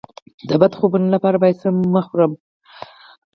[0.49, 2.31] د بد خوبونو لپاره باید څه مه خورم؟